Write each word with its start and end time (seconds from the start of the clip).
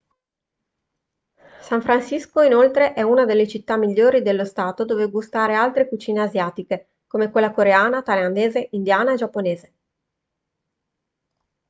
san 1.61 1.79
francisco 1.83 2.41
inoltre 2.41 2.93
è 2.93 3.03
una 3.03 3.23
delle 3.23 3.47
città 3.47 3.77
migliori 3.77 4.23
dello 4.23 4.45
stato 4.45 4.83
dove 4.83 5.07
gustare 5.11 5.53
altre 5.53 5.87
cucine 5.87 6.21
asiatiche 6.23 7.01
come 7.05 7.29
quella 7.29 7.51
coreana 7.51 8.01
thailandese 8.01 8.69
indiana 8.71 9.13
e 9.13 9.17
giapponese 9.17 9.73